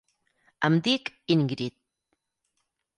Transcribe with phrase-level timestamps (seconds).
[0.69, 1.79] Em dic Íngrid.